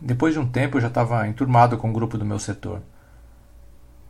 Depois 0.00 0.34
de 0.34 0.40
um 0.40 0.46
tempo 0.46 0.76
eu 0.76 0.82
já 0.82 0.88
estava 0.88 1.26
enturmado 1.26 1.78
com 1.78 1.90
o 1.90 1.92
grupo 1.92 2.18
do 2.18 2.24
meu 2.24 2.38
setor. 2.38 2.82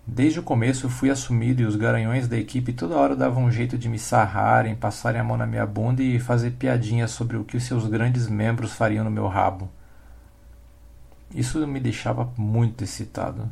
Desde 0.07 0.39
o 0.39 0.43
começo 0.43 0.89
fui 0.89 1.11
assumido 1.11 1.63
e 1.63 1.65
os 1.65 1.75
garanhões 1.75 2.29
da 2.29 2.39
equipe 2.39 2.73
toda 2.73 2.95
hora 2.95 3.17
davam 3.17 3.45
um 3.45 3.51
jeito 3.51 3.77
de 3.77 3.89
me 3.89 3.99
sarrarem, 3.99 4.77
passarem 4.77 5.21
a 5.21 5.25
mão 5.25 5.37
na 5.37 5.47
minha 5.47 5.67
bunda 5.67 6.01
e 6.01 6.21
fazer 6.21 6.53
piadinhas 6.53 7.11
sobre 7.11 7.37
o 7.37 7.43
que 7.43 7.57
os 7.57 7.65
seus 7.65 7.89
grandes 7.89 8.29
membros 8.29 8.73
fariam 8.73 9.05
no 9.05 9.11
meu 9.11 9.27
rabo. 9.27 9.69
Isso 11.35 11.67
me 11.67 11.81
deixava 11.81 12.33
muito 12.37 12.85
excitado. 12.85 13.51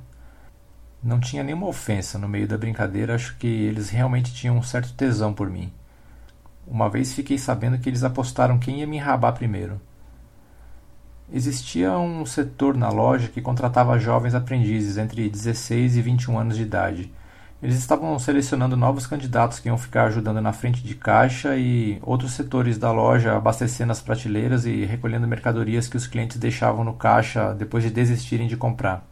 Não 1.03 1.19
tinha 1.19 1.43
nenhuma 1.43 1.67
ofensa 1.67 2.21
no 2.21 2.29
meio 2.29 2.47
da 2.47 2.57
brincadeira, 2.57 3.17
acho 3.17 3.37
que 3.37 3.49
eles 3.49 3.91
realmente 3.91 4.33
tinham 4.33 4.57
um 4.57 4.63
certo 4.63 4.95
tesão 4.95 5.35
por 5.35 5.51
mim. 5.51 5.73
Uma 6.67 6.89
vez 6.89 7.13
fiquei 7.13 7.37
sabendo 7.37 7.79
que 7.79 7.89
eles 7.89 8.05
apostaram 8.05 8.61
quem 8.61 8.79
ia 8.79 8.87
me 8.87 8.97
enrabar 8.97 9.35
primeiro. 9.35 9.81
Existia 11.37 11.99
um 11.99 12.25
setor 12.25 12.77
na 12.77 12.91
loja 12.91 13.27
que 13.27 13.43
contratava 13.43 13.99
jovens 13.99 14.37
aprendizes 14.37 14.97
entre 14.97 15.29
16 15.29 15.97
e 15.97 16.01
21 16.01 16.39
anos 16.39 16.57
de 16.57 16.63
idade. 16.63 17.13
Eles 17.61 17.77
estavam 17.77 18.17
selecionando 18.21 18.77
novos 18.77 19.05
candidatos 19.05 19.59
que 19.59 19.67
iam 19.67 19.77
ficar 19.77 20.05
ajudando 20.05 20.41
na 20.41 20.53
frente 20.53 20.81
de 20.81 20.95
caixa 20.95 21.57
e 21.57 21.99
outros 22.03 22.35
setores 22.35 22.79
da 22.79 22.93
loja 22.93 23.37
abastecendo 23.37 23.91
as 23.91 24.01
prateleiras 24.01 24.65
e 24.65 24.85
recolhendo 24.85 25.27
mercadorias 25.27 25.89
que 25.89 25.97
os 25.97 26.07
clientes 26.07 26.37
deixavam 26.37 26.85
no 26.85 26.93
caixa 26.95 27.53
depois 27.53 27.83
de 27.83 27.91
desistirem 27.91 28.47
de 28.47 28.57
comprar. 28.57 29.05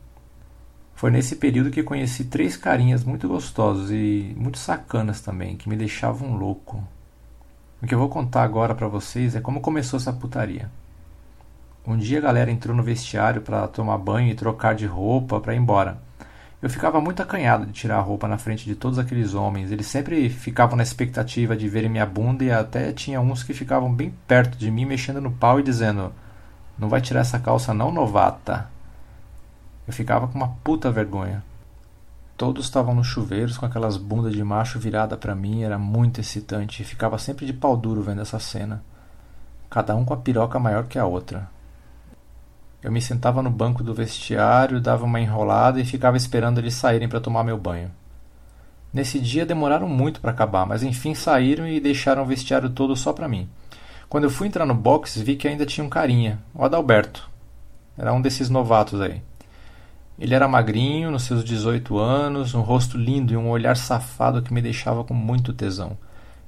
Foi 0.95 1.11
nesse 1.11 1.34
período 1.34 1.73
que 1.73 1.83
conheci 1.83 2.27
três 2.27 2.57
carinhas 2.57 3.02
muito 3.02 3.27
gostosos 3.27 3.91
e 3.91 4.33
muito 4.39 4.58
sacanas 4.58 5.20
também, 5.20 5.57
que 5.57 5.68
me 5.68 5.74
deixavam 5.74 6.36
louco. 6.36 6.86
O 7.83 7.86
que 7.89 7.92
eu 7.92 7.98
vou 7.98 8.08
contar 8.08 8.45
agora 8.45 8.77
para 8.77 8.86
vocês 8.86 9.35
é 9.35 9.41
como 9.41 9.61
começou 9.61 9.98
essa 9.98 10.13
putaria. 10.13 10.70
Um 11.85 11.97
dia 11.97 12.19
a 12.19 12.23
galera 12.23 12.51
entrou 12.51 12.77
no 12.77 12.83
vestiário 12.83 13.43
para 13.43 13.67
tomar 13.67 13.98
banho 13.98 14.31
e 14.31 14.37
trocar 14.37 14.73
de 14.73 14.87
roupa 14.87 15.41
para 15.41 15.53
ir 15.53 15.59
embora. 15.59 15.98
Eu 16.63 16.70
ficava 16.70 17.01
muito 17.01 17.20
acanhado 17.20 17.67
de 17.67 17.73
tirar 17.73 17.97
a 17.97 18.01
roupa 18.01 18.29
na 18.29 18.39
frente 18.39 18.65
de 18.65 18.77
todos 18.77 19.01
aqueles 19.01 19.35
homens. 19.35 19.73
Eles 19.73 19.89
sempre 19.89 20.29
ficavam 20.31 20.77
na 20.77 20.85
expectativa 20.85 21.57
de 21.57 21.69
verem 21.69 21.91
minha 21.91 22.07
bunda 22.07 22.45
e 22.45 22.53
até 22.53 22.92
tinha 22.92 23.21
uns 23.21 23.42
que 23.42 23.53
ficavam 23.53 23.92
bem 23.92 24.15
perto 24.29 24.57
de 24.57 24.71
mim, 24.71 24.85
mexendo 24.85 25.21
no 25.21 25.33
pau 25.33 25.59
e 25.59 25.63
dizendo: 25.65 26.13
Não 26.79 26.89
vai 26.89 27.01
tirar 27.01 27.21
essa 27.21 27.41
calça, 27.41 27.75
não, 27.75 27.91
novata. 27.91 28.71
Eu 29.85 29.92
ficava 29.92 30.29
com 30.29 30.37
uma 30.37 30.55
puta 30.63 30.89
vergonha. 30.89 31.42
Todos 32.37 32.67
estavam 32.67 32.95
nos 32.95 33.09
chuveiros 33.09 33.59
com 33.59 33.67
aquelas 33.67 33.97
bundas 33.97 34.33
de 34.33 34.45
macho 34.45 34.79
virada 34.79 35.17
para 35.17 35.35
mim, 35.35 35.65
era 35.65 35.79
muito 35.79 36.21
excitante. 36.21 36.85
Ficava 36.85 37.19
sempre 37.19 37.45
de 37.45 37.53
pau 37.53 37.77
duro 37.77 38.03
vendo 38.03 38.23
essa 38.23 38.39
cena. 38.39 38.85
Cada 39.69 39.97
um 39.97 40.05
com 40.05 40.15
a 40.15 40.17
piroca 40.17 40.61
maior 40.61 40.85
que 40.85 40.97
a 40.97 41.05
outra. 41.05 41.51
Eu 42.83 42.91
me 42.91 43.01
sentava 43.01 43.43
no 43.43 43.51
banco 43.51 43.85
do 43.85 43.95
vestiário, 43.95 44.81
dava 44.81 45.05
uma 45.05 45.20
enrolada 45.20 45.81
e 45.81 45.85
ficava 45.85 46.17
esperando 46.17 46.59
eles 46.59 46.75
saírem 46.75 47.09
para 47.09 47.20
tomar 47.20 47.45
meu 47.45 47.57
banho. 47.57 47.91
Nesse 48.93 49.20
dia 49.20 49.47
demoraram 49.47 49.89
muito 49.89 50.20
para 50.20 50.33
acabar, 50.33 50.67
mas 50.67 50.83
enfim 50.83 51.15
saíram 51.15 51.67
e 51.67 51.81
deixaram 51.81 52.23
o 52.25 52.27
vestiário 52.27 52.69
todo 52.69 52.97
só 52.97 53.13
para 53.13 53.29
mim. 53.29 53.48
Quando 54.09 54.25
eu 54.25 54.31
fui 54.31 54.48
entrar 54.48 54.67
no 54.67 54.75
box, 54.75 55.19
vi 55.23 55.37
que 55.37 55.47
ainda 55.47 55.65
tinha 55.65 55.85
um 55.85 55.89
carinha, 55.89 56.41
o 56.53 56.65
Adalberto. 56.65 57.31
Era 57.97 58.13
um 58.13 58.21
desses 58.21 58.51
novatos 58.51 59.01
aí. 59.01 59.23
Ele 60.19 60.35
era 60.35 60.47
magrinho, 60.47 61.11
nos 61.11 61.23
seus 61.23 61.42
18 61.45 61.97
anos, 61.98 62.53
um 62.53 62.61
rosto 62.61 62.98
lindo 62.98 63.33
e 63.33 63.37
um 63.37 63.48
olhar 63.48 63.77
safado 63.77 64.42
que 64.42 64.53
me 64.53 64.61
deixava 64.61 65.05
com 65.05 65.15
muito 65.15 65.55
tesão. 65.55 65.97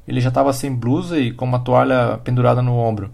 Ele 0.06 0.20
já 0.20 0.28
estava 0.28 0.52
sem 0.52 0.74
blusa 0.74 1.18
e 1.18 1.32
com 1.32 1.44
uma 1.44 1.58
toalha 1.58 2.18
pendurada 2.22 2.60
no 2.60 2.76
ombro. 2.76 3.10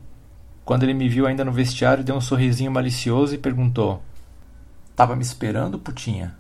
Quando 0.71 0.85
ele 0.85 0.95
me 0.95 1.09
viu 1.09 1.27
ainda 1.27 1.45
no 1.45 1.51
vestiário, 1.51 2.05
deu 2.05 2.15
um 2.15 2.21
sorrisinho 2.21 2.71
malicioso 2.71 3.35
e 3.35 3.39
perguntou: 3.39 4.01
Tava 4.95 5.17
me 5.17 5.23
esperando, 5.23 5.81
putinha? 5.81 6.37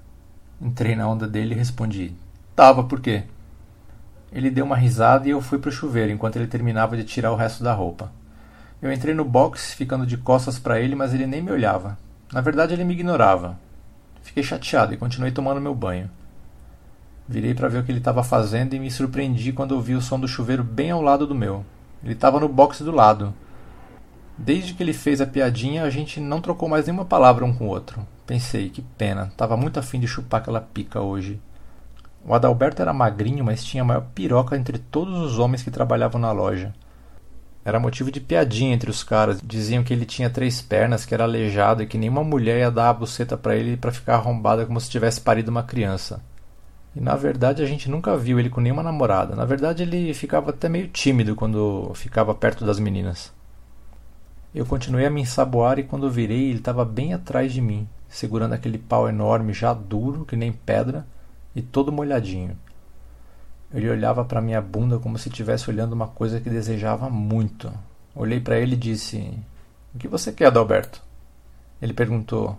Entrei 0.63 0.95
na 0.95 1.09
onda 1.09 1.27
dele 1.27 1.53
e 1.53 1.59
respondi: 1.59 2.13
Tava, 2.55 2.85
por 2.85 3.01
quê? 3.01 3.25
Ele 4.31 4.49
deu 4.49 4.65
uma 4.65 4.77
risada 4.77 5.27
e 5.27 5.33
eu 5.33 5.41
fui 5.41 5.59
pro 5.59 5.73
chuveiro 5.73 6.13
enquanto 6.13 6.37
ele 6.37 6.47
terminava 6.47 6.97
de 6.97 7.03
tirar 7.03 7.33
o 7.33 7.35
resto 7.35 7.65
da 7.65 7.75
roupa. 7.75 8.13
Eu 8.81 8.93
entrei 8.93 9.17
no 9.17 9.25
box, 9.25 9.75
ficando 9.75 10.07
de 10.07 10.17
costas 10.17 10.61
para 10.61 10.81
ele, 10.81 10.95
mas 10.95 11.13
ele 11.13 11.27
nem 11.27 11.43
me 11.43 11.51
olhava. 11.51 11.99
Na 12.33 12.41
verdade, 12.41 12.73
ele 12.73 12.85
me 12.85 12.95
ignorava. 12.95 13.59
Fiquei 14.23 14.45
chateado 14.45 14.95
e 14.95 14.97
continuei 14.97 15.33
tomando 15.33 15.61
meu 15.61 15.75
banho. 15.75 16.09
Virei 17.29 17.53
para 17.53 17.67
ver 17.67 17.79
o 17.79 17.83
que 17.83 17.91
ele 17.91 17.99
estava 17.99 18.23
fazendo 18.23 18.75
e 18.75 18.79
me 18.79 18.93
surpreendi 18.93 19.53
quando 19.53 19.73
ouvi 19.73 19.97
o 19.97 20.01
som 20.01 20.21
do 20.21 20.29
chuveiro 20.29 20.63
bem 20.63 20.93
ao 20.93 21.03
lado 21.03 21.27
do 21.27 21.35
meu. 21.35 21.65
Ele 22.05 22.13
estava 22.13 22.39
no 22.39 22.49
box 22.49 22.85
do 22.85 22.93
lado. 22.93 23.35
Desde 24.43 24.73
que 24.73 24.83
ele 24.83 24.95
fez 24.95 25.21
a 25.21 25.27
piadinha, 25.27 25.84
a 25.84 25.91
gente 25.91 26.19
não 26.19 26.41
trocou 26.41 26.67
mais 26.67 26.87
nenhuma 26.87 27.05
palavra 27.05 27.45
um 27.45 27.53
com 27.53 27.67
o 27.67 27.69
outro. 27.69 28.06
Pensei, 28.27 28.71
que 28.71 28.81
pena, 28.81 29.31
tava 29.37 29.55
muito 29.55 29.78
afim 29.78 30.01
de 30.01 30.09
chupar 30.09 30.41
aquela 30.41 30.62
pica 30.62 30.99
hoje. 30.99 31.39
O 32.25 32.33
Adalberto 32.33 32.81
era 32.81 32.91
magrinho, 32.95 33.45
mas 33.45 33.62
tinha 33.62 33.83
a 33.83 33.87
maior 33.87 34.06
piroca 34.15 34.56
entre 34.56 34.78
todos 34.78 35.19
os 35.19 35.39
homens 35.39 35.62
que 35.62 35.71
trabalhavam 35.71 36.19
na 36.19 36.33
loja. 36.33 36.75
Era 37.62 37.78
motivo 37.78 38.11
de 38.11 38.19
piadinha 38.19 38.73
entre 38.73 38.91
os 38.91 39.05
caras. 39.05 39.43
Diziam 39.45 39.84
que 39.84 39.93
ele 39.93 40.06
tinha 40.06 40.31
três 40.31 40.62
pernas, 40.62 41.05
que 41.05 41.12
era 41.12 41.25
aleijado 41.25 41.83
e 41.83 41.87
que 41.87 41.99
nenhuma 41.99 42.25
mulher 42.25 42.61
ia 42.61 42.71
dar 42.71 42.89
a 42.89 42.95
buceta 42.95 43.37
para 43.37 43.55
ele 43.55 43.77
para 43.77 43.93
ficar 43.93 44.15
arrombada 44.15 44.65
como 44.65 44.81
se 44.81 44.89
tivesse 44.89 45.21
parido 45.21 45.51
uma 45.51 45.62
criança. 45.62 46.19
E 46.97 47.01
na 47.01 47.15
verdade 47.15 47.62
a 47.62 47.67
gente 47.67 47.91
nunca 47.91 48.17
viu 48.17 48.41
ele 48.41 48.49
com 48.49 48.62
nenhuma 48.62 48.83
namorada. 48.83 49.37
Na 49.37 49.45
verdade 49.45 49.83
ele 49.83 50.15
ficava 50.15 50.49
até 50.49 50.67
meio 50.67 50.89
tímido 50.89 51.37
quando 51.37 51.93
ficava 51.95 52.34
perto 52.34 52.65
das 52.65 52.81
meninas. 52.81 53.39
Eu 54.53 54.67
continuei 54.67 55.07
a 55.07 55.11
me 55.11 55.21
ensaboar 55.21 55.79
e 55.79 55.85
quando 55.85 56.11
virei 56.11 56.51
ele 56.51 56.59
estava 56.59 56.85
bem 56.85 57.15
atrás 57.15 57.53
de 57.53 57.61
mim, 57.61 57.89
segurando 58.09 58.53
aquele 58.53 58.79
pau 58.79 59.09
enorme 59.09 59.53
já 59.53 59.73
duro 59.73 60.25
que 60.25 60.35
nem 60.35 60.53
pedra 60.53 61.07
e 61.55 61.63
todo 61.63 61.93
molhadinho. 61.93 62.59
Ele 63.73 63.89
olhava 63.89 64.25
para 64.25 64.41
minha 64.41 64.61
bunda 64.61 64.99
como 64.99 65.17
se 65.17 65.29
estivesse 65.29 65.71
olhando 65.71 65.93
uma 65.93 66.09
coisa 66.09 66.41
que 66.41 66.51
desejava 66.51 67.09
muito. 67.09 67.73
Olhei 68.15 68.41
para 68.41 68.59
ele 68.59 68.75
e 68.75 68.79
disse: 68.79 69.39
O 69.95 69.99
que 69.99 70.09
você 70.09 70.33
quer, 70.33 70.47
Adalberto? 70.47 71.01
Ele 71.81 71.93
perguntou: 71.93 72.59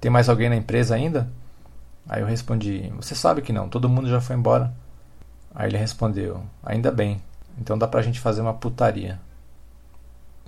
Tem 0.00 0.10
mais 0.10 0.28
alguém 0.28 0.48
na 0.48 0.56
empresa 0.56 0.96
ainda? 0.96 1.30
Aí 2.08 2.20
eu 2.20 2.26
respondi: 2.26 2.92
Você 2.96 3.14
sabe 3.14 3.42
que 3.42 3.52
não, 3.52 3.68
todo 3.68 3.88
mundo 3.88 4.08
já 4.08 4.20
foi 4.20 4.34
embora. 4.34 4.74
Aí 5.54 5.68
ele 5.68 5.78
respondeu: 5.78 6.42
Ainda 6.64 6.90
bem, 6.90 7.22
então 7.56 7.78
dá 7.78 7.86
pra 7.86 8.02
gente 8.02 8.18
fazer 8.18 8.40
uma 8.40 8.54
putaria. 8.54 9.20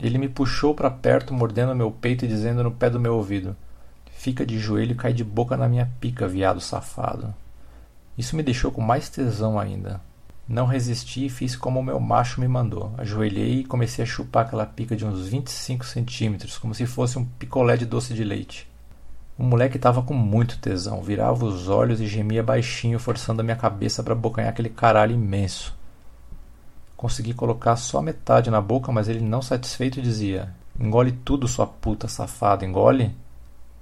Ele 0.00 0.16
me 0.16 0.28
puxou 0.28 0.74
para 0.74 0.90
perto, 0.90 1.34
mordendo 1.34 1.74
meu 1.74 1.90
peito 1.90 2.24
e 2.24 2.28
dizendo 2.28 2.62
no 2.64 2.70
pé 2.70 2.88
do 2.88 2.98
meu 2.98 3.14
ouvido: 3.16 3.54
Fica 4.10 4.46
de 4.46 4.58
joelho 4.58 4.92
e 4.92 4.96
cai 4.96 5.12
de 5.12 5.22
boca 5.22 5.56
na 5.56 5.68
minha 5.68 5.90
pica, 6.00 6.26
viado 6.26 6.60
safado. 6.60 7.34
Isso 8.16 8.34
me 8.34 8.42
deixou 8.42 8.70
com 8.70 8.80
mais 8.80 9.08
tesão 9.08 9.58
ainda. 9.58 10.00
Não 10.48 10.66
resisti 10.66 11.26
e 11.26 11.30
fiz 11.30 11.54
como 11.54 11.78
o 11.78 11.82
meu 11.82 12.00
macho 12.00 12.40
me 12.40 12.48
mandou. 12.48 12.92
Ajoelhei 12.98 13.60
e 13.60 13.64
comecei 13.64 14.02
a 14.02 14.06
chupar 14.06 14.44
aquela 14.44 14.66
pica 14.66 14.96
de 14.96 15.06
uns 15.06 15.28
25 15.28 15.84
centímetros, 15.84 16.58
como 16.58 16.74
se 16.74 16.86
fosse 16.86 17.18
um 17.18 17.24
picolé 17.24 17.76
de 17.76 17.86
doce 17.86 18.12
de 18.14 18.24
leite. 18.24 18.68
O 19.38 19.42
moleque 19.42 19.76
estava 19.76 20.02
com 20.02 20.12
muito 20.12 20.58
tesão, 20.58 21.02
virava 21.02 21.46
os 21.46 21.68
olhos 21.68 22.00
e 22.00 22.06
gemia 22.06 22.42
baixinho, 22.42 22.98
forçando 22.98 23.40
a 23.40 23.44
minha 23.44 23.56
cabeça 23.56 24.02
para 24.02 24.12
abocanhar 24.12 24.50
aquele 24.50 24.68
caralho 24.68 25.14
imenso. 25.14 25.74
Consegui 27.00 27.32
colocar 27.32 27.76
só 27.76 28.02
metade 28.02 28.50
na 28.50 28.60
boca, 28.60 28.92
mas 28.92 29.08
ele, 29.08 29.22
não 29.22 29.40
satisfeito, 29.40 30.02
dizia: 30.02 30.52
Engole 30.78 31.12
tudo, 31.12 31.48
sua 31.48 31.66
puta 31.66 32.06
safada, 32.06 32.66
engole. 32.66 33.16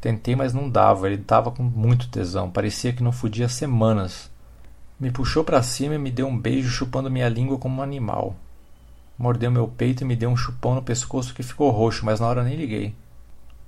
Tentei, 0.00 0.36
mas 0.36 0.54
não 0.54 0.70
dava, 0.70 1.08
ele 1.08 1.20
estava 1.20 1.50
com 1.50 1.64
muito 1.64 2.08
tesão, 2.10 2.48
parecia 2.48 2.92
que 2.92 3.02
não 3.02 3.10
fudia 3.10 3.48
semanas. 3.48 4.30
Me 5.00 5.10
puxou 5.10 5.42
para 5.42 5.64
cima 5.64 5.96
e 5.96 5.98
me 5.98 6.12
deu 6.12 6.28
um 6.28 6.38
beijo 6.38 6.70
chupando 6.70 7.10
minha 7.10 7.28
língua 7.28 7.58
como 7.58 7.80
um 7.80 7.82
animal. 7.82 8.36
Mordeu 9.18 9.50
meu 9.50 9.66
peito 9.66 10.04
e 10.04 10.06
me 10.06 10.14
deu 10.14 10.30
um 10.30 10.36
chupão 10.36 10.76
no 10.76 10.82
pescoço 10.82 11.34
que 11.34 11.42
ficou 11.42 11.72
roxo, 11.72 12.06
mas 12.06 12.20
na 12.20 12.28
hora 12.28 12.44
nem 12.44 12.54
liguei. 12.54 12.94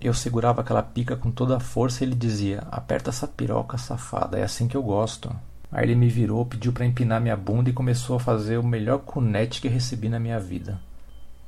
Eu 0.01 0.15
segurava 0.15 0.61
aquela 0.61 0.81
pica 0.81 1.17
com 1.17 1.33
toda 1.33 1.57
a 1.57 1.61
força 1.61 2.05
e 2.05 2.07
ele 2.07 2.15
dizia: 2.15 2.63
Aperta 2.71 3.11
essa 3.11 3.27
piroca 3.27 3.77
safada, 3.77 4.39
é 4.39 4.45
assim 4.45 4.69
que 4.69 4.77
eu 4.77 4.83
gosto. 4.85 5.35
Aí 5.73 5.85
ele 5.85 5.95
me 5.95 6.09
virou, 6.09 6.45
pediu 6.45 6.73
para 6.73 6.85
empinar 6.85 7.21
minha 7.21 7.37
bunda 7.37 7.71
e 7.71 7.73
começou 7.73 8.17
a 8.17 8.21
fazer 8.21 8.59
o 8.59 8.67
melhor 8.67 8.99
cunete 8.99 9.61
que 9.61 9.69
recebi 9.69 10.09
na 10.09 10.19
minha 10.19 10.41
vida. 10.41 10.81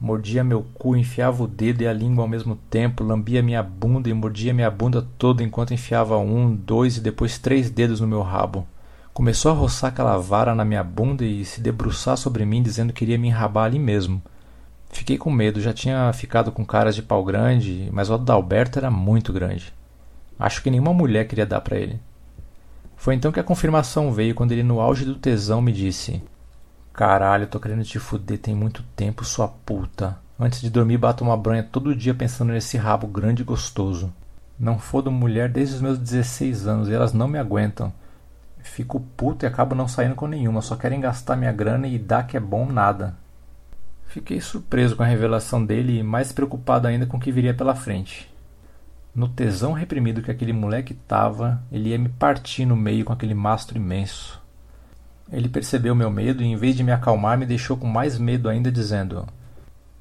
Mordia 0.00 0.42
meu 0.42 0.66
cu, 0.74 0.96
enfiava 0.96 1.44
o 1.44 1.46
dedo 1.46 1.82
e 1.82 1.86
a 1.86 1.92
língua 1.92 2.24
ao 2.24 2.28
mesmo 2.28 2.56
tempo, 2.68 3.04
lambia 3.04 3.42
minha 3.42 3.62
bunda 3.62 4.08
e 4.08 4.12
mordia 4.12 4.52
minha 4.52 4.70
bunda 4.70 5.06
toda 5.16 5.42
enquanto 5.42 5.74
enfiava 5.74 6.18
um, 6.18 6.54
dois 6.54 6.96
e 6.96 7.00
depois 7.00 7.38
três 7.38 7.70
dedos 7.70 8.00
no 8.00 8.06
meu 8.06 8.20
rabo. 8.20 8.66
Começou 9.12 9.52
a 9.52 9.54
roçar 9.54 9.90
aquela 9.90 10.16
vara 10.18 10.54
na 10.54 10.64
minha 10.64 10.82
bunda 10.82 11.24
e 11.24 11.44
se 11.44 11.60
debruçar 11.60 12.16
sobre 12.16 12.44
mim, 12.44 12.62
dizendo 12.62 12.92
que 12.92 13.04
iria 13.04 13.18
me 13.18 13.28
enrabar 13.28 13.66
ali 13.66 13.78
mesmo. 13.78 14.22
Fiquei 14.90 15.16
com 15.16 15.30
medo, 15.30 15.60
já 15.60 15.72
tinha 15.72 16.12
ficado 16.12 16.50
com 16.50 16.64
caras 16.64 16.94
de 16.94 17.02
pau 17.02 17.24
grande, 17.24 17.88
mas 17.92 18.10
o 18.10 18.14
Adalberto 18.14 18.78
era 18.78 18.90
muito 18.90 19.32
grande. 19.32 19.72
Acho 20.38 20.62
que 20.62 20.70
nenhuma 20.70 20.92
mulher 20.92 21.28
queria 21.28 21.46
dar 21.46 21.60
para 21.60 21.78
ele. 21.78 22.00
Foi 23.02 23.16
então 23.16 23.32
que 23.32 23.40
a 23.40 23.42
confirmação 23.42 24.12
veio 24.12 24.32
quando 24.32 24.52
ele, 24.52 24.62
no 24.62 24.80
auge 24.80 25.04
do 25.04 25.16
tesão, 25.16 25.60
me 25.60 25.72
disse: 25.72 26.22
Caralho, 26.92 27.48
tô 27.48 27.58
querendo 27.58 27.82
te 27.82 27.98
fuder 27.98 28.38
tem 28.38 28.54
muito 28.54 28.84
tempo, 28.94 29.24
sua 29.24 29.48
puta. 29.48 30.20
Antes 30.38 30.60
de 30.60 30.70
dormir, 30.70 30.98
bato 30.98 31.24
uma 31.24 31.36
branha 31.36 31.64
todo 31.64 31.96
dia 31.96 32.14
pensando 32.14 32.52
nesse 32.52 32.76
rabo 32.76 33.08
grande 33.08 33.42
e 33.42 33.44
gostoso. 33.44 34.14
Não 34.56 34.78
fodo 34.78 35.10
mulher 35.10 35.48
desde 35.48 35.74
os 35.74 35.80
meus 35.80 35.98
16 35.98 36.68
anos 36.68 36.88
e 36.88 36.92
elas 36.92 37.12
não 37.12 37.26
me 37.26 37.40
aguentam. 37.40 37.92
Fico 38.60 39.00
puto 39.16 39.44
e 39.44 39.48
acabo 39.48 39.74
não 39.74 39.88
saindo 39.88 40.14
com 40.14 40.28
nenhuma, 40.28 40.62
só 40.62 40.76
querem 40.76 41.00
gastar 41.00 41.34
minha 41.34 41.50
grana 41.50 41.88
e 41.88 41.98
dar 41.98 42.24
que 42.24 42.36
é 42.36 42.40
bom 42.40 42.66
nada. 42.66 43.16
Fiquei 44.06 44.40
surpreso 44.40 44.94
com 44.94 45.02
a 45.02 45.06
revelação 45.06 45.66
dele 45.66 45.98
e 45.98 46.04
mais 46.04 46.30
preocupado 46.30 46.86
ainda 46.86 47.04
com 47.04 47.16
o 47.16 47.20
que 47.20 47.32
viria 47.32 47.52
pela 47.52 47.74
frente. 47.74 48.31
No 49.14 49.28
tesão 49.28 49.72
reprimido 49.72 50.22
que 50.22 50.30
aquele 50.30 50.54
moleque 50.54 50.94
tava, 50.94 51.62
ele 51.70 51.90
ia 51.90 51.98
me 51.98 52.08
partir 52.08 52.64
no 52.64 52.74
meio 52.74 53.04
com 53.04 53.12
aquele 53.12 53.34
mastro 53.34 53.76
imenso. 53.76 54.40
Ele 55.30 55.50
percebeu 55.50 55.94
meu 55.94 56.10
medo 56.10 56.42
e, 56.42 56.46
em 56.46 56.56
vez 56.56 56.74
de 56.74 56.82
me 56.82 56.92
acalmar, 56.92 57.36
me 57.36 57.44
deixou 57.44 57.76
com 57.76 57.86
mais 57.86 58.18
medo 58.18 58.48
ainda, 58.48 58.72
dizendo: 58.72 59.26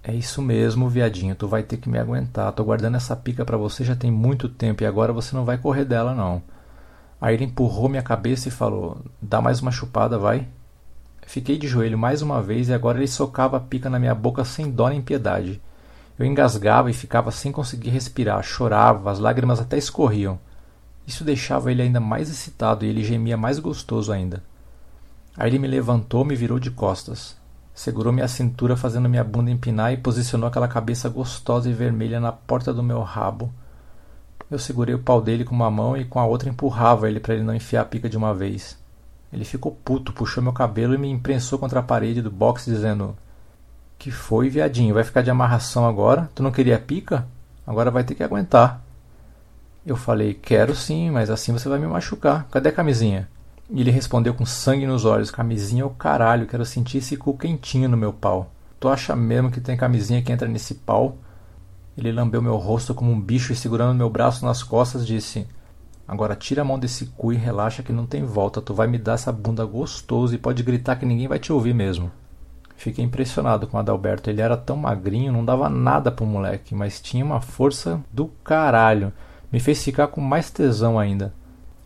É 0.02 0.13
isso 0.13 0.42
mesmo, 0.42 0.88
viadinho, 0.88 1.36
tu 1.36 1.46
vai 1.46 1.62
ter 1.62 1.75
que 1.75 1.90
me 1.90 2.00
aguentar. 2.00 2.54
Tô 2.54 2.63
guardando 2.63 2.96
essa 2.96 3.16
pica 3.16 3.44
para 3.44 3.58
você 3.58 3.84
já 3.84 3.98
tem 3.98 4.10
muito 4.10 4.48
tempo 4.48 4.81
e 4.81 4.86
agora 4.86 5.12
você 5.12 5.36
não 5.36 5.44
vai 5.44 5.57
correr 5.57 5.84
dela, 5.84 6.16
não. 6.16 6.42
Aí 7.19 7.36
ele 7.36 7.46
empurrou 7.46 7.90
minha 7.90 8.02
cabeça 8.02 8.48
e 8.48 8.52
falou: 8.52 8.98
Dá 9.22 9.42
mais 9.42 9.62
uma 9.62 9.72
chupada, 9.72 10.18
vai. 10.18 10.48
Fiquei 11.28 11.57
de 11.57 11.68
joelho 11.68 11.98
mais 11.98 12.22
uma 12.22 12.42
vez 12.42 12.69
e 12.69 12.74
agora 12.74 12.98
ele 12.98 13.07
socava 13.07 13.57
a 13.57 13.60
pica 13.60 13.90
na 13.90 14.00
minha 14.00 14.16
boca 14.16 14.44
sem 14.46 14.72
dó 14.72 14.88
nem 14.90 15.02
piedade. 15.02 15.62
Eu 16.21 16.25
engasgava 16.27 16.91
e 16.91 16.94
ficava 16.94 17.31
sem 17.31 17.51
conseguir 17.51 17.89
respirar, 17.89 18.44
chorava, 18.44 19.09
as 19.09 19.18
lágrimas 19.18 19.59
até 19.59 19.75
escorriam. 19.75 20.38
Isso 21.07 21.23
deixava 21.23 21.71
ele 21.71 21.81
ainda 21.81 22.00
mais 22.00 22.29
excitado 22.29 22.85
e 22.85 22.89
ele 22.89 23.03
gemia 23.03 23.35
mais 23.35 23.57
gostoso 23.57 24.12
ainda. 24.12 24.44
Aí 25.35 25.50
ele 25.50 25.57
me 25.57 25.68
levantou, 25.68 26.23
me 26.23 26.35
virou 26.35 26.59
de 26.59 26.69
costas. 26.69 27.35
Segurou 27.73 28.13
minha 28.13 28.27
cintura, 28.27 28.77
fazendo 28.77 29.09
minha 29.09 29.23
bunda 29.23 29.50
empinar 29.50 29.94
e 29.94 29.97
posicionou 29.97 30.47
aquela 30.47 30.68
cabeça 30.68 31.09
gostosa 31.09 31.68
e 31.68 31.73
vermelha 31.73 32.19
na 32.19 32.31
porta 32.31 32.71
do 32.71 32.83
meu 32.83 33.01
rabo. 33.01 33.51
Eu 34.51 34.59
segurei 34.59 34.94
o 34.94 35.00
pau 35.00 35.19
dele 35.19 35.44
com 35.44 35.56
uma 35.56 35.71
mão 35.71 35.97
e 35.97 36.06
com 36.06 36.19
a 36.19 36.25
outra 36.27 36.51
empurrava 36.51 37.09
ele 37.09 37.19
para 37.19 37.33
ele 37.33 37.44
não 37.44 37.56
enfiar 37.56 37.81
a 37.81 37.85
pica 37.85 38.07
de 38.07 38.15
uma 38.15 38.31
vez. 38.31 38.77
Ele 39.33 39.44
ficou 39.44 39.71
puto, 39.71 40.13
puxou 40.13 40.44
meu 40.44 40.53
cabelo 40.53 40.94
e 40.94 41.00
me 41.00 41.09
imprensou 41.09 41.57
contra 41.57 41.79
a 41.79 41.83
parede 41.83 42.21
do 42.21 42.29
box, 42.29 42.65
dizendo: 42.65 43.18
Que 44.01 44.09
foi, 44.09 44.50
viadinho? 44.50 44.95
Vai 44.95 45.03
ficar 45.03 45.21
de 45.21 45.30
amarração 45.30 45.86
agora? 45.86 46.27
Tu 46.33 46.42
não 46.42 46.51
queria 46.51 46.80
pica? 46.80 47.27
Agora 47.68 47.92
vai 47.92 48.03
ter 48.03 48.15
que 48.15 48.24
aguentar. 48.24 48.83
Eu 49.86 49.95
falei: 49.95 50.33
Quero 50.33 50.75
sim, 50.75 51.12
mas 51.12 51.30
assim 51.30 51.53
você 51.53 51.69
vai 51.69 51.77
me 51.77 51.86
machucar. 51.86 52.48
Cadê 52.50 52.69
a 52.69 52.71
camisinha? 52.71 53.30
E 53.69 53.80
ele 53.80 53.92
respondeu 53.92 54.33
com 54.33 54.44
sangue 54.44 54.88
nos 54.88 55.06
olhos: 55.06 55.30
Camisinha 55.30 55.83
é 55.83 55.86
o 55.86 55.92
caralho, 55.92 56.48
quero 56.48 56.65
sentir 56.65 56.98
esse 56.98 57.15
cu 57.15 57.38
quentinho 57.38 57.88
no 57.88 57.95
meu 57.95 58.12
pau. 58.12 58.51
Tu 58.80 58.89
acha 58.89 59.15
mesmo 59.15 59.51
que 59.51 59.62
tem 59.62 59.77
camisinha 59.77 60.24
que 60.24 60.31
entra 60.31 60.47
nesse 60.47 60.74
pau? 60.74 61.18
Ele 61.95 62.12
lambeu 62.12 62.42
meu 62.42 62.57
rosto 62.57 62.95
como 62.95 63.12
um 63.12 63.21
bicho 63.21 63.54
e, 63.54 63.56
segurando 63.56 63.94
meu 63.95 64.09
braço 64.09 64.44
nas 64.44 64.63
costas, 64.63 65.06
disse: 65.06 65.45
Agora 66.07 66.36
tira 66.36 66.63
a 66.63 66.65
mão 66.65 66.80
desse 66.80 67.06
cu 67.06 67.33
e 67.33 67.36
relaxa 67.36 67.83
que 67.83 67.94
não 67.94 68.07
tem 68.07 68.24
volta. 68.24 68.63
Tu 68.63 68.74
vai 68.74 68.88
me 68.88 68.97
dar 68.97 69.13
essa 69.13 69.31
bunda 69.31 69.63
gostoso 69.63 70.33
e 70.33 70.39
pode 70.39 70.63
gritar 70.63 70.95
que 70.95 71.06
ninguém 71.06 71.27
vai 71.27 71.38
te 71.38 71.54
ouvir 71.54 71.75
mesmo. 71.75 72.12
Fiquei 72.81 73.06
impressionado 73.06 73.68
com 73.68 73.78
o 73.78 73.80
Adalberto. 73.80 74.28
Ele 74.28 74.42
era 74.42 74.57
tão 74.57 74.75
magrinho, 74.75 75.31
não 75.31 75.45
dava 75.45 75.69
nada 75.69 76.12
pro 76.12 76.25
moleque, 76.25 76.74
mas 76.74 77.00
tinha 77.00 77.24
uma 77.24 77.39
força 77.39 78.01
do 78.12 78.25
caralho. 78.44 79.13
Me 79.51 79.60
fez 79.60 79.83
ficar 79.83 80.07
com 80.07 80.19
mais 80.19 80.50
tesão 80.50 80.98
ainda. 80.98 81.31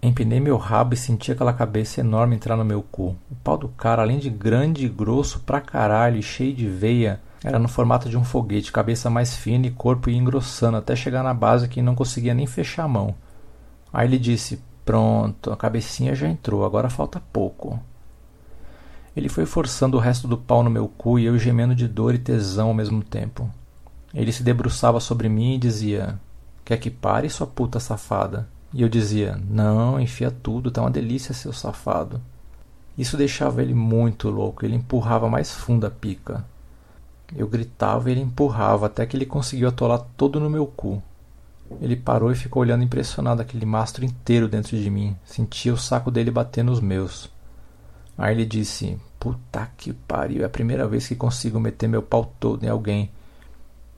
Empinei 0.01 0.39
meu 0.39 0.55
rabo 0.55 0.93
e 0.93 0.97
senti 0.97 1.33
aquela 1.33 1.51
cabeça 1.51 1.99
enorme 1.99 2.37
entrar 2.37 2.55
no 2.55 2.63
meu 2.63 2.81
cu. 2.81 3.13
O 3.29 3.35
pau 3.43 3.57
do 3.57 3.67
cara, 3.67 4.03
além 4.03 4.19
de 4.19 4.29
grande 4.29 4.85
e 4.85 4.89
grosso 4.89 5.41
pra 5.41 5.59
caralho 5.59 6.17
e 6.17 6.23
cheio 6.23 6.55
de 6.55 6.65
veia, 6.65 7.19
era 7.43 7.59
no 7.59 7.67
formato 7.67 8.07
de 8.07 8.17
um 8.17 8.23
foguete, 8.23 8.71
cabeça 8.71 9.09
mais 9.09 9.35
fina 9.35 9.67
e 9.67 9.71
corpo 9.71 10.09
ia 10.09 10.17
engrossando 10.17 10.77
até 10.77 10.95
chegar 10.95 11.23
na 11.23 11.33
base 11.33 11.67
que 11.67 11.81
não 11.81 11.93
conseguia 11.93 12.33
nem 12.33 12.47
fechar 12.47 12.83
a 12.83 12.87
mão. 12.87 13.13
Aí 13.91 14.07
ele 14.07 14.17
disse: 14.17 14.63
Pronto, 14.85 15.51
a 15.51 15.57
cabecinha 15.57 16.15
já 16.15 16.29
entrou, 16.29 16.63
agora 16.63 16.89
falta 16.89 17.21
pouco. 17.33 17.77
Ele 19.15 19.29
foi 19.29 19.45
forçando 19.45 19.95
o 19.97 19.99
resto 19.99 20.27
do 20.27 20.37
pau 20.37 20.61
no 20.61 20.69
meu 20.69 20.87
cu 20.87 21.17
e 21.17 21.25
eu 21.25 21.37
gemendo 21.37 21.73
de 21.73 21.87
dor 21.87 22.13
e 22.13 22.19
tesão 22.19 22.67
ao 22.67 22.73
mesmo 22.73 23.01
tempo. 23.01 23.49
Ele 24.13 24.31
se 24.31 24.43
debruçava 24.43 24.99
sobre 24.99 25.29
mim 25.29 25.55
e 25.55 25.59
dizia: 25.59 26.19
Quer 26.65 26.77
que 26.77 26.89
pare, 26.89 27.29
sua 27.29 27.47
puta 27.47 27.79
safada? 27.79 28.47
E 28.73 28.81
eu 28.81 28.89
dizia: 28.89 29.39
Não, 29.49 29.99
enfia 29.99 30.29
tudo, 30.29 30.69
tá 30.69 30.81
uma 30.81 30.91
delícia, 30.91 31.33
seu 31.33 31.53
safado. 31.53 32.19
Isso 32.97 33.17
deixava 33.17 33.61
ele 33.61 33.73
muito 33.73 34.29
louco, 34.29 34.65
ele 34.65 34.75
empurrava 34.75 35.29
mais 35.29 35.51
fundo 35.51 35.85
a 35.85 35.91
pica. 35.91 36.45
Eu 37.35 37.47
gritava 37.47 38.09
e 38.09 38.13
ele 38.13 38.21
empurrava 38.21 38.85
até 38.85 39.05
que 39.05 39.17
ele 39.17 39.25
conseguiu 39.25 39.67
atolar 39.67 40.05
todo 40.15 40.39
no 40.39 40.49
meu 40.49 40.65
cu. 40.65 41.01
Ele 41.81 41.95
parou 41.95 42.31
e 42.31 42.35
ficou 42.35 42.61
olhando 42.61 42.83
impressionado 42.83 43.41
aquele 43.41 43.65
mastro 43.65 44.05
inteiro 44.05 44.47
dentro 44.47 44.77
de 44.77 44.89
mim. 44.89 45.15
Sentia 45.25 45.73
o 45.73 45.77
saco 45.77 46.11
dele 46.11 46.29
bater 46.29 46.63
nos 46.63 46.79
meus. 46.79 47.29
Aí 48.17 48.33
ele 48.33 48.45
disse: 48.45 48.97
Puta 49.19 49.69
que 49.77 49.93
pariu, 49.93 50.43
é 50.43 50.45
a 50.45 50.49
primeira 50.49 50.87
vez 50.87 51.07
que 51.07 51.15
consigo 51.15 51.59
meter 51.59 51.87
meu 51.87 52.01
pau 52.01 52.33
todo 52.39 52.63
em 52.63 52.69
alguém. 52.69 53.11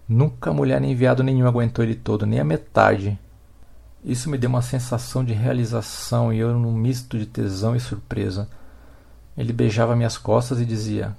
Nunca 0.08 0.54
mulher 0.54 0.80
nem 0.80 0.96
viado 0.96 1.24
nenhum 1.24 1.48
aguentou 1.48 1.84
ele 1.84 1.96
todo, 1.96 2.26
nem 2.26 2.40
a 2.40 2.44
metade. 2.44 3.20
Isso 4.04 4.30
me 4.30 4.38
deu 4.38 4.50
uma 4.50 4.62
sensação 4.62 5.24
de 5.24 5.34
realização 5.34 6.32
e 6.32 6.38
eu 6.38 6.58
num 6.58 6.72
misto 6.72 7.18
de 7.18 7.26
tesão 7.26 7.76
e 7.76 7.80
surpresa. 7.80 8.48
Ele 9.38 9.52
beijava 9.52 9.96
minhas 9.96 10.18
costas 10.18 10.62
e 10.62 10.66
dizia: 10.66 11.16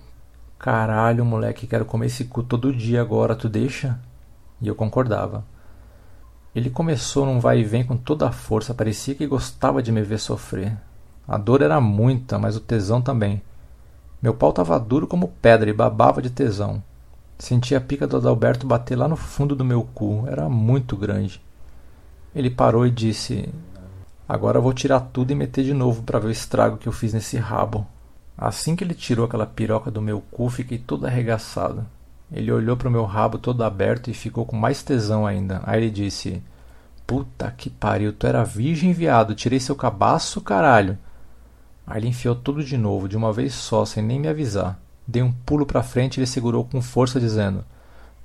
Caralho, 0.58 1.24
moleque, 1.24 1.66
quero 1.66 1.84
comer 1.84 2.06
esse 2.06 2.24
cu 2.24 2.42
todo 2.42 2.74
dia 2.74 3.00
agora, 3.00 3.36
tu 3.36 3.48
deixa? 3.48 4.00
E 4.60 4.66
eu 4.66 4.74
concordava. 4.74 5.44
Ele 6.54 6.70
começou 6.70 7.26
num 7.26 7.38
vai 7.38 7.60
e 7.60 7.64
vem 7.64 7.84
com 7.84 7.96
toda 7.96 8.26
a 8.26 8.32
força, 8.32 8.74
parecia 8.74 9.14
que 9.14 9.26
gostava 9.26 9.82
de 9.82 9.92
me 9.92 10.02
ver 10.02 10.18
sofrer. 10.18 10.76
A 11.28 11.36
dor 11.36 11.60
era 11.60 11.78
muita, 11.78 12.38
mas 12.38 12.56
o 12.56 12.60
tesão 12.60 13.02
também. 13.02 13.42
Meu 14.22 14.32
pau 14.32 14.48
estava 14.48 14.80
duro 14.80 15.06
como 15.06 15.28
pedra 15.42 15.68
e 15.68 15.74
babava 15.74 16.22
de 16.22 16.30
tesão. 16.30 16.82
Sentia 17.38 17.76
a 17.76 17.80
pica 17.82 18.06
do 18.06 18.16
Adalberto 18.16 18.66
bater 18.66 18.96
lá 18.96 19.06
no 19.06 19.14
fundo 19.14 19.54
do 19.54 19.64
meu 19.64 19.82
cu, 19.94 20.24
era 20.26 20.48
muito 20.48 20.96
grande. 20.96 21.40
Ele 22.34 22.48
parou 22.48 22.86
e 22.86 22.90
disse: 22.90 23.48
Agora 24.26 24.58
vou 24.58 24.72
tirar 24.72 25.00
tudo 25.00 25.30
e 25.30 25.34
meter 25.34 25.64
de 25.64 25.74
novo 25.74 26.02
para 26.02 26.18
ver 26.18 26.28
o 26.28 26.32
estrago 26.32 26.78
que 26.78 26.88
eu 26.88 26.92
fiz 26.92 27.12
nesse 27.12 27.36
rabo. 27.36 27.86
Assim 28.36 28.74
que 28.74 28.82
ele 28.82 28.94
tirou 28.94 29.26
aquela 29.26 29.46
piroca 29.46 29.90
do 29.90 30.00
meu 30.00 30.22
cu, 30.30 30.48
fiquei 30.48 30.78
todo 30.78 31.06
arregaçado. 31.06 31.86
Ele 32.32 32.50
olhou 32.50 32.76
para 32.76 32.88
o 32.88 32.92
meu 32.92 33.04
rabo 33.04 33.38
todo 33.38 33.64
aberto 33.64 34.10
e 34.10 34.14
ficou 34.14 34.46
com 34.46 34.56
mais 34.56 34.82
tesão 34.82 35.26
ainda. 35.26 35.60
Aí 35.64 35.80
ele 35.80 35.90
disse: 35.90 36.42
Puta 37.06 37.50
que 37.50 37.68
pariu, 37.68 38.12
tu 38.12 38.26
era 38.26 38.44
virgem, 38.44 38.92
viado. 38.92 39.34
Tirei 39.34 39.60
seu 39.60 39.76
cabaço, 39.76 40.40
caralho. 40.40 40.98
Aí 41.88 42.00
ele 42.00 42.08
enfiou 42.08 42.34
tudo 42.34 42.62
de 42.62 42.76
novo, 42.76 43.08
de 43.08 43.16
uma 43.16 43.32
vez 43.32 43.54
só, 43.54 43.84
sem 43.86 44.02
nem 44.02 44.20
me 44.20 44.28
avisar. 44.28 44.78
Dei 45.06 45.22
um 45.22 45.32
pulo 45.32 45.64
pra 45.64 45.82
frente 45.82 46.16
e 46.16 46.20
ele 46.20 46.26
segurou 46.26 46.62
com 46.64 46.82
força, 46.82 47.18
dizendo: 47.18 47.64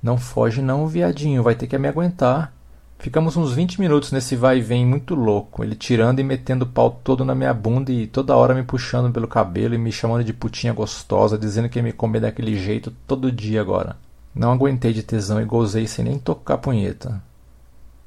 Não 0.02 0.18
foge, 0.18 0.60
não, 0.60 0.86
viadinho, 0.86 1.42
vai 1.42 1.54
ter 1.54 1.66
que 1.66 1.78
me 1.78 1.88
aguentar. 1.88 2.52
Ficamos 2.98 3.36
uns 3.36 3.52
20 3.54 3.80
minutos 3.80 4.12
nesse 4.12 4.36
vai 4.36 4.58
e 4.58 4.62
vem 4.62 4.86
muito 4.86 5.14
louco, 5.14 5.64
ele 5.64 5.74
tirando 5.74 6.20
e 6.20 6.24
metendo 6.24 6.64
o 6.64 6.68
pau 6.68 6.90
todo 7.02 7.24
na 7.24 7.34
minha 7.34 7.52
bunda 7.52 7.90
e 7.90 8.06
toda 8.06 8.36
hora 8.36 8.54
me 8.54 8.62
puxando 8.62 9.12
pelo 9.12 9.26
cabelo 9.26 9.74
e 9.74 9.78
me 9.78 9.90
chamando 9.90 10.24
de 10.24 10.32
putinha 10.32 10.72
gostosa, 10.72 11.36
dizendo 11.36 11.68
que 11.68 11.78
ia 11.78 11.82
me 11.82 11.92
comer 11.92 12.20
daquele 12.20 12.58
jeito 12.58 12.92
todo 13.06 13.32
dia 13.32 13.60
agora. 13.60 13.96
Não 14.34 14.52
aguentei 14.52 14.92
de 14.92 15.02
tesão 15.02 15.40
e 15.40 15.44
gozei 15.44 15.86
sem 15.86 16.04
nem 16.04 16.18
tocar 16.18 16.54
a 16.54 16.58
punheta. 16.58 17.22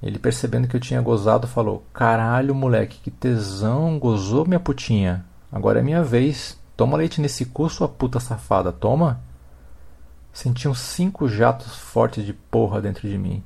Ele, 0.02 0.20
percebendo 0.20 0.68
que 0.68 0.76
eu 0.76 0.80
tinha 0.80 1.02
gozado, 1.02 1.48
falou: 1.48 1.84
Caralho, 1.92 2.54
moleque, 2.54 3.00
que 3.04 3.10
tesão, 3.10 3.98
gozou 3.98 4.46
minha 4.46 4.60
putinha. 4.60 5.26
Agora 5.58 5.80
é 5.80 5.82
minha 5.82 6.04
vez. 6.04 6.56
Toma 6.76 6.96
leite 6.96 7.20
nesse 7.20 7.44
cu, 7.44 7.68
sua 7.68 7.90
puta 7.90 8.20
safada, 8.20 8.72
toma. 8.72 9.20
Senti 10.32 10.68
uns 10.68 10.78
cinco 10.78 11.28
jatos 11.28 11.76
fortes 11.76 12.24
de 12.24 12.32
porra 12.32 12.80
dentro 12.80 13.10
de 13.10 13.18
mim. 13.18 13.44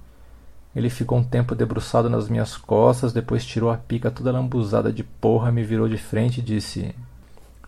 Ele 0.76 0.90
ficou 0.90 1.18
um 1.18 1.24
tempo 1.24 1.56
debruçado 1.56 2.10
nas 2.10 2.28
minhas 2.28 2.58
costas, 2.58 3.14
depois 3.14 3.46
tirou 3.46 3.72
a 3.72 3.78
pica 3.78 4.12
toda 4.12 4.30
lambuzada 4.30 4.92
de 4.92 5.06
porra, 5.06 5.54
me 5.54 5.64
virou 5.64 5.88
de 5.88 5.96
frente 5.98 6.42
e 6.42 6.44
disse: 6.44 6.94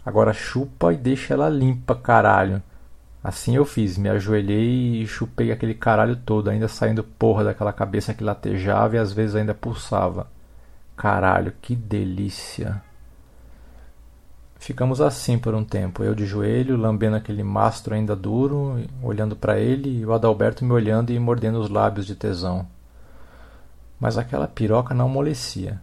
Agora 0.06 0.34
chupa 0.34 0.92
e 0.92 0.98
deixa 0.98 1.34
ela 1.34 1.48
limpa, 1.48 1.96
caralho. 1.96 2.62
Assim 3.24 3.56
eu 3.56 3.64
fiz, 3.64 3.98
me 3.98 4.10
ajoelhei 4.10 5.02
e 5.02 5.08
chupei 5.08 5.54
aquele 5.54 5.74
caralho 5.74 6.18
todo, 6.18 6.50
ainda 6.50 6.68
saindo 6.68 7.02
porra 7.02 7.46
daquela 7.46 7.72
cabeça 7.72 8.14
que 8.14 8.26
latejava 8.26 8.98
e 8.98 9.00
às 9.00 9.14
vezes 9.14 9.38
ainda 9.38 9.54
pulsava. 9.54 10.28
Caralho, 10.98 11.54
que 11.62 11.74
delícia! 11.74 12.84
Ficamos 14.64 15.02
assim 15.02 15.38
por 15.38 15.54
um 15.54 15.62
tempo, 15.62 16.06
eu 16.06 16.16
de 16.16 16.26
joelho, 16.26 16.78
lambendo 16.78 17.18
aquele 17.18 17.44
mastro 17.44 17.96
ainda 17.96 18.16
duro, 18.16 18.82
olhando 19.04 19.36
para 19.36 19.60
ele 19.60 20.00
e 20.00 20.06
o 20.06 20.14
Adalberto 20.14 20.64
me 20.64 20.72
olhando 20.72 21.12
e 21.12 21.20
mordendo 21.20 21.60
os 21.60 21.70
lábios 21.70 22.06
de 22.06 22.16
tesão. 22.16 22.66
Mas 24.00 24.18
aquela 24.18 24.48
piroca 24.48 24.94
não 24.94 25.08
amolecia. 25.08 25.82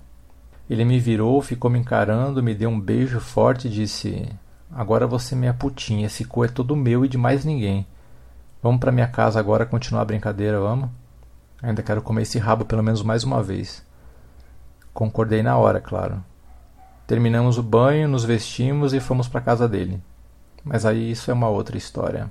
Ele 0.69 0.83
me 0.83 0.99
virou, 0.99 1.43
ficou 1.43 1.71
me 1.71 1.79
encarando, 1.79 2.43
me 2.43 2.55
deu 2.55 2.71
um 2.71 2.81
beijo 2.81 3.21
forte 3.21 3.69
e 3.69 3.71
disse: 3.71 4.27
Agora 4.73 5.07
você 5.07 5.37
é 5.45 5.53
putinha, 5.53 6.07
esse 6.07 6.25
cu 6.25 6.43
é 6.43 6.49
todo 6.49 6.75
meu 6.75 7.05
e 7.05 7.09
de 7.09 7.19
mais 7.19 7.45
ninguém. 7.45 7.87
Vamos 8.63 8.81
para 8.81 8.91
minha 8.91 9.09
casa 9.09 9.39
agora 9.39 9.67
continuar 9.67 10.01
a 10.01 10.07
brincadeira, 10.07 10.59
vamos? 10.59 10.89
Ainda 11.63 11.83
quero 11.83 12.01
comer 12.01 12.23
esse 12.23 12.39
rabo 12.39 12.65
pelo 12.65 12.83
menos 12.83 13.03
mais 13.03 13.25
uma 13.25 13.43
vez. 13.43 13.85
Concordei 14.95 15.43
na 15.43 15.59
hora, 15.59 15.83
claro. 15.83 16.30
Terminamos 17.11 17.59
o 17.59 17.63
banho, 17.65 18.07
nos 18.07 18.23
vestimos 18.23 18.95
e 18.95 19.01
fomos 19.01 19.27
para 19.27 19.41
casa 19.41 19.69
dele. 19.69 20.01
Mas 20.63 20.87
aí 20.87 21.11
isso 21.11 21.29
é 21.29 21.35
uma 21.35 21.49
outra 21.49 21.77
história. 21.77 22.31